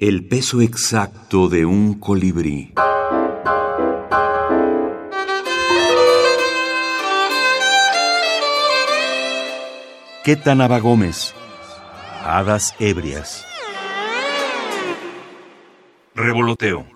El 0.00 0.24
peso 0.28 0.60
exacto 0.60 1.48
de 1.48 1.66
un 1.66 1.94
colibrí. 1.94 2.72
Quetanaba 10.22 10.78
Gómez. 10.78 11.34
Hadas 12.24 12.76
ebrias. 12.78 13.44
Revoloteo. 16.14 16.86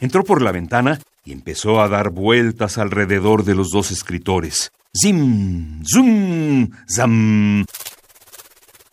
Entró 0.00 0.24
por 0.24 0.42
la 0.42 0.50
ventana 0.50 0.98
y 1.24 1.30
empezó 1.30 1.80
a 1.80 1.86
dar 1.86 2.10
vueltas 2.10 2.76
alrededor 2.76 3.44
de 3.44 3.54
los 3.54 3.70
dos 3.70 3.92
escritores. 3.92 4.72
Zim, 5.00 5.80
zum, 5.84 6.70
zam. 6.92 7.64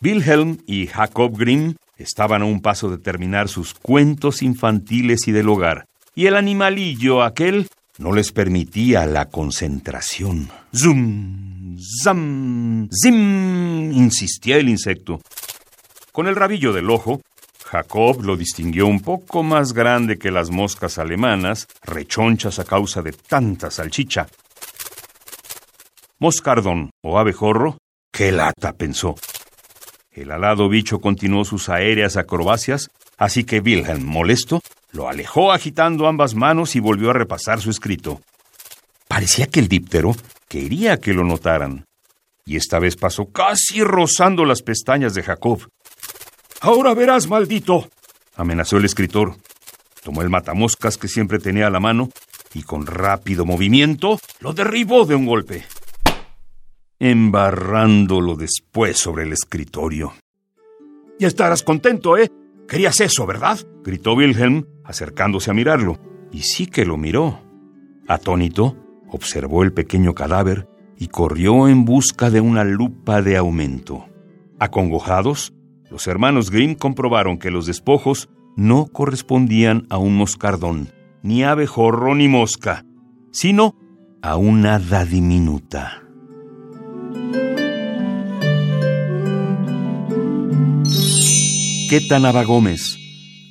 Wilhelm 0.00 0.58
y 0.68 0.86
Jacob 0.86 1.36
Grimm 1.36 1.74
estaban 1.96 2.42
a 2.42 2.46
un 2.46 2.60
paso 2.60 2.90
de 2.90 2.98
terminar 2.98 3.48
sus 3.48 3.74
cuentos 3.74 4.42
infantiles 4.42 5.28
y 5.28 5.32
del 5.32 5.48
hogar, 5.48 5.86
y 6.14 6.26
el 6.26 6.36
animalillo 6.36 7.22
aquel 7.22 7.68
no 7.98 8.12
les 8.12 8.32
permitía 8.32 9.06
la 9.06 9.26
concentración. 9.26 10.50
Zum, 10.74 11.76
zam, 12.02 12.88
zim, 12.90 13.92
insistía 13.92 14.58
el 14.58 14.68
insecto. 14.68 15.20
Con 16.12 16.26
el 16.26 16.36
rabillo 16.36 16.72
del 16.72 16.90
ojo, 16.90 17.20
Jacob 17.64 18.22
lo 18.22 18.36
distinguió 18.36 18.86
un 18.86 19.00
poco 19.00 19.42
más 19.42 19.72
grande 19.72 20.18
que 20.18 20.30
las 20.30 20.50
moscas 20.50 20.98
alemanas, 20.98 21.66
rechonchas 21.82 22.58
a 22.58 22.64
causa 22.64 23.02
de 23.02 23.12
tanta 23.12 23.70
salchicha. 23.70 24.26
Moscardón 26.18 26.90
o 27.02 27.18
abejorro, 27.18 27.78
qué 28.12 28.32
lata, 28.32 28.72
pensó. 28.72 29.16
El 30.16 30.30
alado 30.30 30.70
bicho 30.70 30.98
continuó 30.98 31.44
sus 31.44 31.68
aéreas 31.68 32.16
acrobacias, 32.16 32.88
así 33.18 33.44
que 33.44 33.60
Wilhelm, 33.60 34.02
molesto, 34.02 34.62
lo 34.90 35.10
alejó 35.10 35.52
agitando 35.52 36.06
ambas 36.06 36.34
manos 36.34 36.74
y 36.74 36.80
volvió 36.80 37.10
a 37.10 37.12
repasar 37.12 37.60
su 37.60 37.68
escrito. 37.68 38.22
Parecía 39.08 39.46
que 39.46 39.60
el 39.60 39.68
díptero 39.68 40.16
quería 40.48 40.96
que 41.00 41.12
lo 41.12 41.22
notaran, 41.22 41.84
y 42.46 42.56
esta 42.56 42.78
vez 42.78 42.96
pasó 42.96 43.26
casi 43.26 43.84
rozando 43.84 44.46
las 44.46 44.62
pestañas 44.62 45.12
de 45.12 45.22
Jacob. 45.22 45.68
Ahora 46.62 46.94
verás, 46.94 47.28
maldito, 47.28 47.90
amenazó 48.36 48.78
el 48.78 48.86
escritor. 48.86 49.36
Tomó 50.02 50.22
el 50.22 50.30
matamoscas 50.30 50.96
que 50.96 51.08
siempre 51.08 51.38
tenía 51.38 51.66
a 51.66 51.70
la 51.70 51.80
mano 51.80 52.08
y 52.54 52.62
con 52.62 52.86
rápido 52.86 53.44
movimiento 53.44 54.18
lo 54.40 54.54
derribó 54.54 55.04
de 55.04 55.14
un 55.14 55.26
golpe 55.26 55.66
embarrándolo 56.98 58.36
después 58.36 58.98
sobre 58.98 59.24
el 59.24 59.32
escritorio. 59.32 60.14
Ya 61.18 61.28
estarás 61.28 61.62
contento, 61.62 62.16
¿eh? 62.16 62.30
Querías 62.68 63.00
eso, 63.00 63.26
¿verdad? 63.26 63.58
gritó 63.84 64.14
Wilhelm, 64.14 64.66
acercándose 64.84 65.50
a 65.50 65.54
mirarlo. 65.54 65.98
Y 66.32 66.40
sí 66.42 66.66
que 66.66 66.84
lo 66.84 66.96
miró. 66.96 67.40
Atónito, 68.08 68.76
observó 69.08 69.62
el 69.62 69.72
pequeño 69.72 70.14
cadáver 70.14 70.68
y 70.98 71.08
corrió 71.08 71.68
en 71.68 71.84
busca 71.84 72.30
de 72.30 72.40
una 72.40 72.64
lupa 72.64 73.22
de 73.22 73.36
aumento. 73.36 74.06
Acongojados, 74.58 75.52
los 75.90 76.06
hermanos 76.06 76.50
Grimm 76.50 76.74
comprobaron 76.74 77.38
que 77.38 77.50
los 77.50 77.66
despojos 77.66 78.28
no 78.56 78.86
correspondían 78.86 79.86
a 79.90 79.98
un 79.98 80.16
moscardón, 80.16 80.88
ni 81.22 81.44
abejorro 81.44 82.14
ni 82.14 82.28
mosca, 82.28 82.84
sino 83.30 83.76
a 84.22 84.36
una 84.36 84.76
hada 84.76 85.04
diminuta. 85.04 86.05
Quetanaba 91.88 92.42
Gómez, 92.42 92.98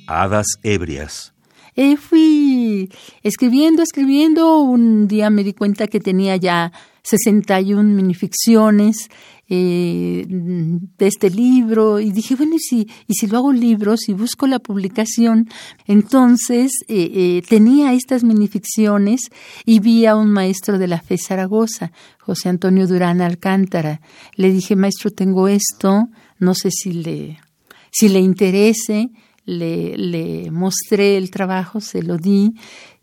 Hadas 0.06 0.46
Ebrias. 0.62 1.32
Eh, 1.74 1.96
fui 1.96 2.90
escribiendo, 3.22 3.82
escribiendo. 3.82 4.60
Un 4.60 5.08
día 5.08 5.30
me 5.30 5.42
di 5.42 5.54
cuenta 5.54 5.86
que 5.86 6.00
tenía 6.00 6.36
ya 6.36 6.70
61 7.02 7.82
minificciones 7.82 9.08
eh, 9.48 10.26
de 10.28 11.06
este 11.06 11.30
libro 11.30 11.98
y 11.98 12.10
dije, 12.10 12.34
bueno, 12.34 12.56
¿y 12.56 12.58
si, 12.58 12.88
y 13.06 13.14
si 13.14 13.26
lo 13.26 13.38
hago 13.38 13.52
libros 13.54 14.06
y 14.08 14.12
busco 14.12 14.46
la 14.46 14.58
publicación? 14.58 15.48
Entonces 15.86 16.72
eh, 16.88 17.10
eh, 17.14 17.42
tenía 17.48 17.94
estas 17.94 18.22
minificciones 18.22 19.30
y 19.64 19.80
vi 19.80 20.04
a 20.04 20.14
un 20.14 20.30
maestro 20.30 20.78
de 20.78 20.88
la 20.88 21.00
fe 21.00 21.16
Zaragoza, 21.16 21.90
José 22.18 22.50
Antonio 22.50 22.86
Durán 22.86 23.22
Alcántara. 23.22 24.02
Le 24.34 24.50
dije, 24.50 24.76
maestro, 24.76 25.10
tengo 25.10 25.48
esto, 25.48 26.08
no 26.38 26.54
sé 26.54 26.70
si 26.70 26.92
le 26.92 27.38
si 27.98 28.10
le 28.10 28.18
interese, 28.18 29.08
le, 29.46 29.96
le 29.96 30.50
mostré 30.50 31.16
el 31.16 31.30
trabajo, 31.30 31.80
se 31.80 32.02
lo 32.02 32.18
di 32.18 32.52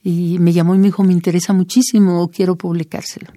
y 0.04 0.38
me 0.38 0.54
llamó 0.54 0.76
y 0.76 0.78
me 0.78 0.86
dijo, 0.86 1.04
me 1.04 1.14
interesa 1.14 1.52
muchísimo, 1.52 2.30
quiero 2.32 2.56
publicárselo. 2.56 3.32